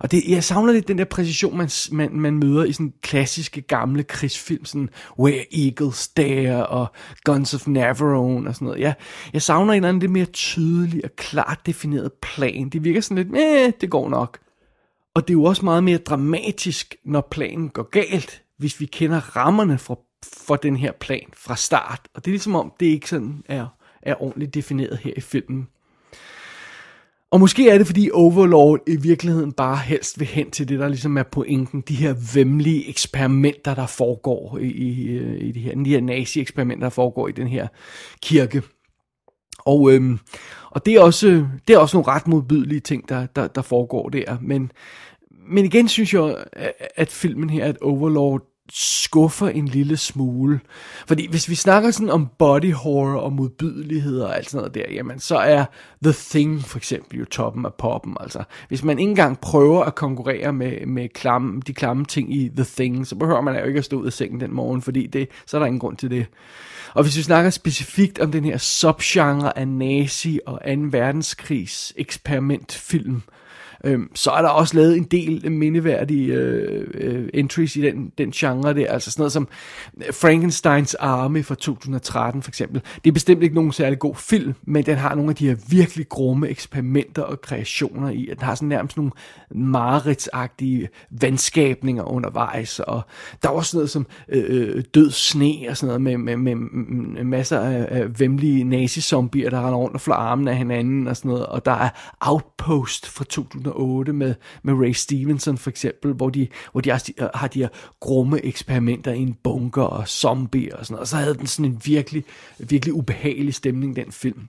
Og 0.00 0.10
det, 0.10 0.22
jeg 0.28 0.44
savner 0.44 0.72
lidt 0.72 0.88
den 0.88 0.98
der 0.98 1.04
præcision, 1.04 1.56
man, 1.56 1.68
man, 1.92 2.12
man 2.12 2.34
møder 2.34 2.64
i 2.64 2.72
sådan 2.72 2.92
klassiske 3.02 3.60
gamle 3.60 4.02
krigsfilm, 4.02 4.64
sådan 4.64 4.90
Where 5.18 5.64
Eagles 5.64 6.08
Dare 6.08 6.66
og 6.66 6.86
Guns 7.24 7.54
of 7.54 7.66
Navarone 7.66 8.48
og 8.48 8.54
sådan 8.54 8.66
noget. 8.66 8.80
Jeg, 8.80 8.94
jeg 9.32 9.42
savner 9.42 9.72
en 9.72 9.76
eller 9.76 9.88
anden 9.88 10.00
lidt 10.00 10.12
mere 10.12 10.24
tydelig 10.24 11.04
og 11.04 11.10
klart 11.16 11.60
defineret 11.66 12.12
plan. 12.12 12.68
Det 12.68 12.84
virker 12.84 13.00
sådan 13.00 13.24
lidt, 13.24 13.36
eh, 13.36 13.72
det 13.80 13.90
går 13.90 14.08
nok. 14.08 14.38
Og 15.14 15.28
det 15.28 15.34
er 15.34 15.38
jo 15.38 15.44
også 15.44 15.64
meget 15.64 15.84
mere 15.84 15.98
dramatisk, 15.98 16.96
når 17.04 17.28
planen 17.30 17.68
går 17.68 17.82
galt, 17.90 18.42
hvis 18.58 18.80
vi 18.80 18.86
kender 18.86 19.36
rammerne 19.36 19.78
for, 19.78 20.00
for 20.46 20.56
den 20.56 20.76
her 20.76 20.92
plan 20.92 21.26
fra 21.36 21.56
start. 21.56 22.00
Og 22.14 22.24
det 22.24 22.30
er 22.30 22.32
ligesom 22.32 22.54
om, 22.54 22.72
det 22.80 22.86
ikke 22.86 23.08
sådan 23.08 23.42
er, 23.46 23.66
er 24.02 24.22
ordentligt 24.22 24.54
defineret 24.54 24.98
her 24.98 25.12
i 25.16 25.20
filmen. 25.20 25.68
Og 27.34 27.40
måske 27.40 27.68
er 27.70 27.78
det, 27.78 27.86
fordi 27.86 28.10
Overlord 28.12 28.80
i 28.86 28.96
virkeligheden 28.96 29.52
bare 29.52 29.76
helst 29.76 30.20
vil 30.20 30.28
hen 30.28 30.50
til 30.50 30.68
det, 30.68 30.78
der 30.78 30.88
ligesom 30.88 31.16
er 31.16 31.22
pointen. 31.22 31.80
De 31.80 31.94
her 31.94 32.14
vemmelige 32.34 32.88
eksperimenter, 32.88 33.74
der 33.74 33.86
foregår 33.86 34.58
i, 34.58 34.66
i, 34.66 35.18
i 35.38 35.52
de 35.52 35.60
her, 35.60 35.74
de 35.74 35.90
her 35.90 36.00
nazi-eksperimenter, 36.00 36.84
der 36.84 36.90
foregår 36.90 37.28
i 37.28 37.32
den 37.32 37.46
her 37.46 37.66
kirke. 38.22 38.62
Og, 39.58 39.92
øhm, 39.92 40.18
og 40.70 40.86
det, 40.86 40.94
er 40.94 41.00
også, 41.00 41.46
det 41.68 41.74
er 41.74 41.78
også 41.78 41.96
nogle 41.96 42.12
ret 42.12 42.28
modbydelige 42.28 42.80
ting, 42.80 43.08
der, 43.08 43.26
der, 43.26 43.46
der 43.46 43.62
foregår 43.62 44.08
der. 44.08 44.36
Men, 44.42 44.72
men 45.48 45.64
igen 45.64 45.88
synes 45.88 46.14
jeg, 46.14 46.44
at, 46.52 46.72
at 46.96 47.10
filmen 47.10 47.50
her, 47.50 47.64
at 47.64 47.78
Overlord 47.82 48.53
skuffer 48.72 49.48
en 49.48 49.68
lille 49.68 49.96
smule. 49.96 50.60
Fordi 51.06 51.30
hvis 51.30 51.48
vi 51.48 51.54
snakker 51.54 51.90
sådan 51.90 52.10
om 52.10 52.28
body 52.38 52.72
horror 52.72 53.20
og 53.20 53.32
modbydelighed 53.32 54.20
og 54.20 54.36
alt 54.36 54.50
sådan 54.50 54.58
noget 54.58 54.74
der, 54.74 54.94
jamen 54.94 55.18
så 55.18 55.36
er 55.36 55.64
The 56.02 56.14
Thing 56.30 56.64
for 56.64 56.78
eksempel 56.78 57.18
jo 57.18 57.24
toppen 57.24 57.66
af 57.66 57.74
poppen. 57.74 58.16
Altså, 58.20 58.42
hvis 58.68 58.84
man 58.84 58.98
ikke 58.98 59.10
engang 59.10 59.40
prøver 59.40 59.84
at 59.84 59.94
konkurrere 59.94 60.52
med, 60.52 60.86
med 60.86 61.08
klamme, 61.08 61.60
de 61.66 61.74
klamme 61.74 62.04
ting 62.04 62.34
i 62.34 62.50
The 62.56 62.66
Thing, 62.76 63.06
så 63.06 63.16
behøver 63.16 63.40
man 63.40 63.58
jo 63.58 63.64
ikke 63.64 63.78
at 63.78 63.84
stå 63.84 64.00
ud 64.00 64.06
af 64.06 64.12
sengen 64.12 64.40
den 64.40 64.54
morgen, 64.54 64.82
fordi 64.82 65.06
det, 65.06 65.28
så 65.46 65.56
er 65.56 65.58
der 65.58 65.66
ingen 65.66 65.80
grund 65.80 65.96
til 65.96 66.10
det. 66.10 66.26
Og 66.94 67.02
hvis 67.02 67.16
vi 67.16 67.22
snakker 67.22 67.50
specifikt 67.50 68.18
om 68.18 68.32
den 68.32 68.44
her 68.44 68.58
subgenre 68.58 69.58
af 69.58 69.68
nazi 69.68 70.40
og 70.46 70.60
2. 70.66 70.70
verdenskrigs 70.90 71.92
eksperimentfilm, 71.96 73.22
Øhm, 73.84 74.10
så 74.14 74.30
er 74.30 74.42
der 74.42 74.48
også 74.48 74.76
lavet 74.76 74.96
en 74.96 75.04
del 75.04 75.52
mindeværdige 75.52 76.32
øh, 76.34 76.86
øh, 76.94 77.28
entries 77.34 77.76
i 77.76 77.80
den, 77.80 78.12
den 78.18 78.30
genre 78.30 78.74
der, 78.74 78.92
altså 78.92 79.10
sådan 79.10 79.20
noget 79.20 79.32
som 79.32 79.48
øh, 79.96 80.14
Frankensteins 80.14 80.94
Arme 80.94 81.42
fra 81.42 81.54
2013 81.54 82.42
for 82.42 82.50
eksempel. 82.50 82.82
Det 83.04 83.10
er 83.10 83.12
bestemt 83.12 83.42
ikke 83.42 83.54
nogen 83.54 83.72
særlig 83.72 83.98
god 83.98 84.14
film, 84.14 84.54
men 84.62 84.86
den 84.86 84.96
har 84.96 85.14
nogle 85.14 85.30
af 85.30 85.36
de 85.36 85.48
her 85.48 85.56
virkelig 85.68 86.08
grumme 86.08 86.48
eksperimenter 86.48 87.22
og 87.22 87.40
kreationer 87.40 88.10
i. 88.10 88.28
Den 88.30 88.42
har 88.42 88.54
sådan 88.54 88.68
nærmest 88.68 88.96
nogle 88.96 89.12
mareridsagtige 89.54 90.88
vandskabninger 91.10 92.04
undervejs, 92.04 92.80
og 92.80 93.02
der 93.42 93.48
er 93.48 93.52
også 93.52 93.76
noget 93.76 93.90
som 93.90 94.06
øh, 94.28 94.44
øh, 94.48 94.84
død 94.94 95.10
sne 95.10 95.54
og 95.68 95.76
sådan 95.76 95.86
noget 95.86 96.00
med, 96.00 96.36
med, 96.36 96.36
med, 96.36 96.54
med 97.14 97.24
masser 97.24 97.60
af, 97.60 97.86
af 97.90 98.20
vemmelige 98.20 98.64
nazizombier, 98.64 99.50
der 99.50 99.66
render 99.66 99.78
rundt 99.78 99.94
og 99.94 100.00
flår 100.00 100.14
armen 100.14 100.48
af 100.48 100.56
hinanden 100.56 101.08
og 101.08 101.16
sådan 101.16 101.28
noget, 101.28 101.46
og 101.46 101.64
der 101.64 101.72
er 101.72 101.88
Outpost 102.20 103.06
fra 103.06 103.24
2000 103.24 103.73
2008 103.74 104.12
med, 104.12 104.34
med 104.62 104.74
Ray 104.74 104.92
Stevenson 104.92 105.58
for 105.58 105.70
eksempel, 105.70 106.12
hvor 106.12 106.30
de, 106.30 106.48
hvor 106.72 106.80
de 106.80 106.90
har, 106.90 106.98
de 106.98 107.12
øh, 107.22 107.60
her 107.60 107.68
grumme 108.00 108.44
eksperimenter 108.44 109.12
i 109.12 109.18
en 109.18 109.34
bunker 109.44 109.82
og 109.82 110.08
zombier 110.08 110.76
og 110.76 110.86
sådan 110.86 110.94
noget, 110.94 111.00
og 111.00 111.08
så 111.08 111.16
havde 111.16 111.34
den 111.34 111.46
sådan 111.46 111.72
en 111.72 111.80
virkelig, 111.84 112.24
virkelig 112.58 112.94
ubehagelig 112.94 113.54
stemning, 113.54 113.96
den 113.96 114.12
film. 114.12 114.48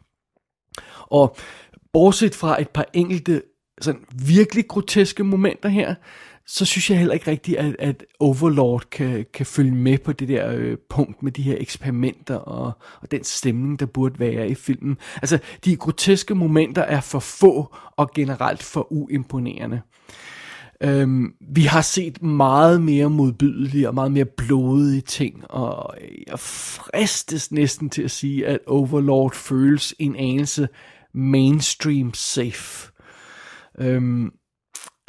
Og 1.00 1.38
bortset 1.94 2.36
fra 2.36 2.62
et 2.62 2.70
par 2.70 2.86
enkelte 2.94 3.42
sådan 3.82 4.02
virkelig 4.26 4.68
groteske 4.68 5.24
momenter 5.24 5.70
her, 5.70 5.96
så 6.48 6.66
synes 6.66 6.90
jeg 6.90 6.98
heller 6.98 7.14
ikke 7.14 7.32
rigtigt, 7.32 7.58
at, 7.58 7.76
at 7.80 8.06
Overlord 8.20 8.84
kan, 8.92 9.26
kan 9.34 9.46
følge 9.46 9.72
med 9.72 9.98
på 9.98 10.14
det 10.14 10.28
der 10.28 10.52
øh, 10.52 10.78
punkt 10.90 11.24
med 11.24 11.32
de 11.32 11.42
her 11.42 11.56
eksperimenter 11.60 12.36
og, 12.36 12.72
og 13.02 13.12
den 13.12 13.24
stemning, 13.24 13.80
der 13.80 13.86
burde 13.86 14.20
være 14.20 14.50
i 14.50 14.56
filmen. 14.56 14.98
Altså, 15.16 15.40
de 15.66 15.76
groteske 15.76 16.36
momenter 16.36 16.82
er 16.82 17.02
for 17.02 17.20
få 17.20 17.76
og 17.98 18.12
generelt 18.16 18.64
for 18.64 18.92
uimponerende. 18.92 19.82
Øhm, 20.84 21.34
vi 21.42 21.62
har 21.62 21.82
set 21.82 22.22
meget 22.22 22.82
mere 22.82 23.10
modbydelige 23.10 23.88
og 23.88 23.94
meget 23.96 24.12
mere 24.12 24.26
blodige 24.26 25.02
ting, 25.02 25.52
og 25.52 25.96
jeg 26.28 26.40
fristes 26.40 27.52
næsten 27.52 27.90
til 27.90 28.02
at 28.02 28.12
sige, 28.12 28.48
at 28.48 28.60
Overlord 28.68 29.36
føles 29.36 29.96
en 30.00 30.16
anelse 30.16 30.68
mainstream 31.14 32.14
safe. 32.14 32.92
Øhm, 33.80 34.32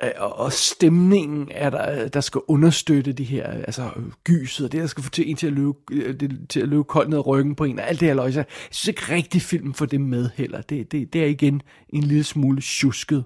Øh, 0.03 0.11
og 0.19 0.53
stemningen 0.53 1.49
er 1.50 1.71
der, 1.71 2.09
der 2.09 2.21
skal 2.21 2.41
understøtte 2.49 3.12
det 3.12 3.26
her, 3.26 3.47
altså 3.47 3.91
gyset, 4.25 4.67
og 4.67 4.73
det 4.73 4.81
der 4.81 4.87
skal 4.87 5.05
få 5.05 5.11
til 5.11 5.31
en 5.31 5.37
til 5.37 5.47
at 5.47 5.53
løbe, 5.53 5.75
øh, 5.93 6.21
det, 6.21 6.49
til 6.49 6.61
at 6.61 6.69
løbe 6.69 6.85
koldt 6.85 7.11
ned 7.11 7.19
ad 7.19 7.26
ryggen 7.26 7.55
på 7.55 7.65
en, 7.65 7.79
og 7.79 7.88
alt 7.88 8.00
det 8.00 8.09
her 8.09 8.15
løjse. 8.15 8.38
Jeg 8.38 8.47
synes 8.71 8.88
ikke 8.88 9.15
rigtig 9.15 9.43
film 9.43 9.75
for 9.75 9.87
det 9.87 10.00
med 10.00 10.31
heller. 10.35 10.61
Det, 10.61 10.93
det, 10.93 11.12
det 11.12 11.23
er 11.23 11.26
igen 11.26 11.62
en 11.88 12.03
lille 12.03 12.25
smule 12.25 12.61
tjusket. 12.61 13.25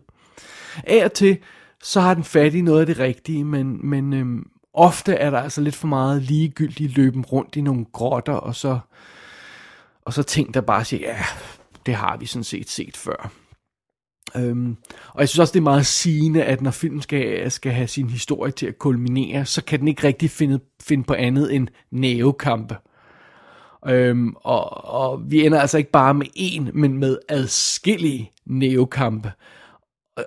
Af 0.84 1.04
og 1.04 1.12
til, 1.12 1.38
så 1.82 2.00
har 2.00 2.14
den 2.14 2.24
fat 2.24 2.54
i 2.54 2.60
noget 2.60 2.80
af 2.80 2.86
det 2.86 2.98
rigtige, 2.98 3.44
men, 3.44 3.88
men 3.88 4.12
øhm, 4.12 4.50
ofte 4.74 5.14
er 5.14 5.30
der 5.30 5.38
altså 5.38 5.60
lidt 5.60 5.74
for 5.74 5.88
meget 5.88 6.22
ligegyldigt 6.22 6.96
løben 6.96 7.24
rundt 7.24 7.56
i 7.56 7.60
nogle 7.60 7.86
grotter, 7.92 8.32
og 8.32 8.54
så, 8.54 8.78
og 10.04 10.12
så 10.12 10.22
ting, 10.22 10.54
der 10.54 10.60
bare 10.60 10.84
siger, 10.84 11.08
ja, 11.08 11.24
det 11.86 11.94
har 11.94 12.16
vi 12.16 12.26
sådan 12.26 12.44
set 12.44 12.70
set 12.70 12.96
før. 12.96 13.30
Øhm, 14.36 14.76
og 15.08 15.20
jeg 15.20 15.28
synes 15.28 15.38
også, 15.38 15.52
det 15.52 15.58
er 15.58 15.62
meget 15.62 15.86
sigende, 15.86 16.44
at 16.44 16.60
når 16.60 16.70
filmen 16.70 17.02
skal, 17.02 17.50
skal 17.50 17.72
have 17.72 17.88
sin 17.88 18.10
historie 18.10 18.52
til 18.52 18.66
at 18.66 18.78
kulminere, 18.78 19.44
så 19.44 19.64
kan 19.64 19.80
den 19.80 19.88
ikke 19.88 20.06
rigtig 20.06 20.30
finde, 20.30 20.60
finde 20.82 21.04
på 21.04 21.14
andet 21.14 21.54
end 21.54 21.68
nævekampe. 21.90 22.76
Øhm, 23.86 24.34
og, 24.36 24.84
og 24.84 25.30
vi 25.30 25.46
ender 25.46 25.60
altså 25.60 25.78
ikke 25.78 25.90
bare 25.90 26.14
med 26.14 26.26
en, 26.34 26.70
men 26.74 26.98
med 26.98 27.18
adskillige 27.28 28.30
nævekampe 28.46 29.32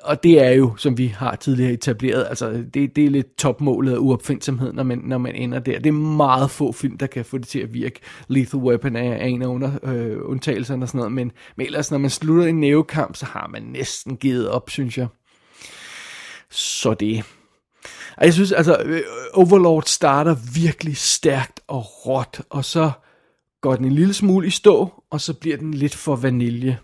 og 0.01 0.23
det 0.23 0.45
er 0.45 0.49
jo, 0.49 0.75
som 0.77 0.97
vi 0.97 1.07
har 1.07 1.35
tidligere 1.35 1.71
etableret, 1.71 2.25
altså 2.29 2.63
det, 2.73 2.95
det 2.95 3.05
er 3.05 3.09
lidt 3.09 3.37
topmålet 3.37 3.93
af 3.93 3.97
uopfindsomhed, 3.97 4.73
når 4.73 4.83
man, 4.83 4.97
når 4.97 5.17
man 5.17 5.35
ender 5.35 5.59
der. 5.59 5.79
Det 5.79 5.87
er 5.87 5.91
meget 5.91 6.51
få 6.51 6.71
film, 6.71 6.97
der 6.97 7.07
kan 7.07 7.25
få 7.25 7.37
det 7.37 7.47
til 7.47 7.59
at 7.59 7.73
virke. 7.73 7.99
Lethal 8.27 8.59
Weapon 8.59 8.95
er, 8.95 9.13
er 9.13 9.25
en 9.25 9.41
af 9.41 9.47
under, 9.47 9.71
øh, 9.83 10.17
undtagelserne 10.21 10.83
og 10.83 10.87
sådan 10.87 10.97
noget, 10.97 11.11
men, 11.11 11.31
men 11.57 11.65
ellers 11.65 11.91
når 11.91 11.97
man 11.97 12.09
slutter 12.09 12.45
en 12.45 12.59
nævekamp, 12.59 13.15
så 13.15 13.25
har 13.25 13.47
man 13.47 13.61
næsten 13.61 14.17
givet 14.17 14.49
op, 14.49 14.69
synes 14.69 14.97
jeg. 14.97 15.07
Så 16.49 16.93
det. 16.93 17.23
Og 18.17 18.25
jeg 18.25 18.33
synes, 18.33 18.51
altså, 18.51 18.77
øh, 18.85 19.01
Overlord 19.33 19.83
starter 19.83 20.35
virkelig 20.53 20.97
stærkt 20.97 21.59
og 21.67 21.85
råt, 22.05 22.41
og 22.49 22.65
så 22.65 22.91
går 23.61 23.75
den 23.75 23.85
en 23.85 23.91
lille 23.91 24.13
smule 24.13 24.47
i 24.47 24.49
stå, 24.49 25.03
og 25.09 25.21
så 25.21 25.33
bliver 25.33 25.57
den 25.57 25.73
lidt 25.73 25.95
for 25.95 26.15
vanilje. 26.15 26.77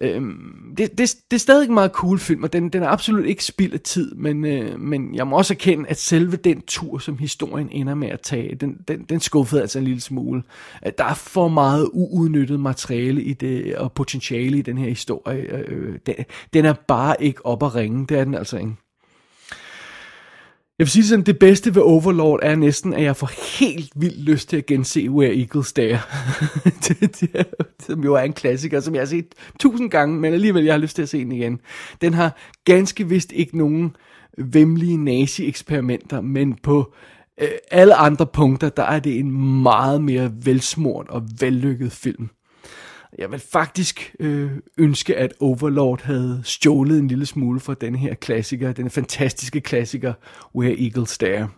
Øhm, 0.00 0.74
det, 0.76 0.98
det, 0.98 1.14
det 1.30 1.36
er 1.36 1.40
stadig 1.40 1.68
en 1.68 1.74
meget 1.74 1.90
cool 1.90 2.18
film, 2.18 2.42
og 2.42 2.52
den, 2.52 2.68
den 2.68 2.82
er 2.82 2.88
absolut 2.88 3.26
ikke 3.26 3.44
spild 3.44 3.72
af 3.72 3.80
tid, 3.80 4.14
men, 4.14 4.44
øh, 4.44 4.80
men 4.80 5.14
jeg 5.14 5.26
må 5.26 5.36
også 5.36 5.54
erkende, 5.54 5.88
at 5.88 5.96
selve 5.96 6.36
den 6.36 6.60
tur, 6.60 6.98
som 6.98 7.18
historien 7.18 7.68
ender 7.70 7.94
med 7.94 8.08
at 8.08 8.20
tage, 8.20 8.54
den, 8.54 8.76
den, 8.88 9.02
den 9.02 9.20
skuffede 9.20 9.60
altså 9.60 9.78
en 9.78 9.84
lille 9.84 10.00
smule. 10.00 10.42
At 10.82 10.98
der 10.98 11.04
er 11.04 11.14
for 11.14 11.48
meget 11.48 11.88
uudnyttet 11.92 12.60
materiale 12.60 13.22
i 13.22 13.32
det, 13.32 13.76
og 13.76 13.92
potentiale 13.92 14.58
i 14.58 14.62
den 14.62 14.78
her 14.78 14.88
historie. 14.88 15.42
Øh, 15.42 15.64
øh 15.68 15.98
den, 16.06 16.14
den 16.54 16.64
er 16.64 16.74
bare 16.88 17.22
ikke 17.22 17.46
op 17.46 17.62
at 17.62 17.74
ringe, 17.74 18.06
det 18.06 18.18
er 18.18 18.24
den 18.24 18.34
altså 18.34 18.58
ikke. 18.58 18.72
Jeg 20.78 20.84
vil 20.84 20.90
sige 20.90 21.04
sådan, 21.04 21.24
det 21.24 21.38
bedste 21.38 21.74
ved 21.74 21.82
Overlord 21.82 22.40
er 22.42 22.56
næsten, 22.56 22.94
at 22.94 23.02
jeg 23.02 23.16
får 23.16 23.58
helt 23.60 23.92
vildt 23.96 24.20
lyst 24.20 24.48
til 24.48 24.56
at 24.56 24.66
gense 24.66 25.10
Where 25.10 25.38
Eagles 25.38 25.72
Dare. 25.72 26.00
det, 26.88 27.20
det, 27.20 27.46
som 27.80 28.04
jo 28.04 28.14
er 28.14 28.22
en 28.22 28.32
klassiker, 28.32 28.80
som 28.80 28.94
jeg 28.94 29.00
har 29.00 29.06
set 29.06 29.34
tusind 29.60 29.90
gange, 29.90 30.20
men 30.20 30.34
alligevel 30.34 30.64
jeg 30.64 30.74
har 30.74 30.78
lyst 30.78 30.96
til 30.96 31.02
at 31.02 31.08
se 31.08 31.18
den 31.18 31.32
igen. 31.32 31.60
Den 32.00 32.14
har 32.14 32.36
ganske 32.64 33.08
vist 33.08 33.32
ikke 33.32 33.58
nogen 33.58 33.96
vemmelige 34.38 34.96
nazi-eksperimenter, 34.96 36.20
men 36.20 36.54
på 36.62 36.94
øh, 37.40 37.48
alle 37.70 37.94
andre 37.94 38.26
punkter, 38.26 38.68
der 38.68 38.82
er 38.82 39.00
det 39.00 39.18
en 39.18 39.62
meget 39.62 40.02
mere 40.02 40.32
velsmurt 40.44 41.08
og 41.08 41.22
vellykket 41.40 41.92
film. 41.92 42.28
Jeg 43.18 43.30
vil 43.30 43.42
faktisk 43.52 44.14
øh, 44.20 44.50
ønske, 44.78 45.16
at 45.16 45.32
Overlord 45.40 46.02
havde 46.02 46.40
stjålet 46.44 46.98
en 46.98 47.08
lille 47.08 47.26
smule 47.26 47.60
fra 47.60 47.74
den 47.74 47.94
her 47.94 48.14
klassiker, 48.14 48.72
den 48.72 48.90
fantastiske 48.90 49.60
klassiker, 49.60 50.12
Where 50.54 50.82
Eagles 50.82 51.10
Stare. 51.10 51.48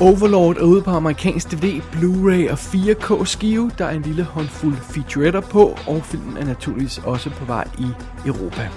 Overlord 0.00 0.56
er 0.56 0.62
ude 0.62 0.82
på 0.82 0.90
amerikansk 0.90 1.50
DVD, 1.50 1.80
Blu-ray 1.80 2.50
og 2.50 2.58
4K 2.58 3.24
skive. 3.24 3.70
Der 3.78 3.84
er 3.84 3.90
en 3.90 4.02
lille 4.02 4.22
håndfuld 4.22 4.76
featuretter 4.76 5.40
på, 5.40 5.76
og 5.86 6.04
filmen 6.04 6.36
er 6.36 6.44
naturligvis 6.44 6.98
også 6.98 7.30
på 7.30 7.44
vej 7.44 7.68
i 7.78 7.86
Europa. 8.26 8.68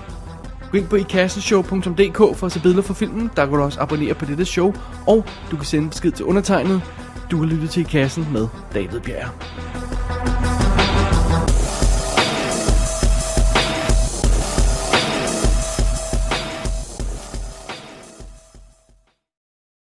Gå 0.71 0.77
ind 0.77 0.87
på 0.87 0.95
ikassenshow.dk 0.95 2.37
for 2.37 2.45
at 2.45 2.51
se 2.51 2.61
billeder 2.61 2.81
for 2.83 2.93
filmen. 2.93 3.31
Der 3.35 3.45
kan 3.45 3.53
du 3.55 3.61
også 3.61 3.79
abonnere 3.81 4.13
på 4.13 4.25
dette 4.25 4.45
show, 4.45 4.73
og 5.07 5.25
du 5.51 5.55
kan 5.55 5.65
sende 5.65 5.89
besked 5.89 6.11
til 6.11 6.25
undertegnet 6.25 6.81
du 7.31 7.37
har 7.37 7.45
lyttet 7.45 7.69
til 7.69 7.81
i 7.81 7.89
kassen 7.89 8.27
med 8.33 8.47
David 8.73 8.99
Bjerg. 8.99 9.84